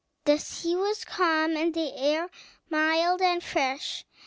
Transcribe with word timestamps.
The 0.25 0.39
sea 0.39 0.75
was 0.75 1.05
calm, 1.05 1.55
and 1.55 1.75
the 1.75 1.95
air 1.95 2.27
mild 2.71 3.21
and 3.21 3.43
fresh. 3.43 4.03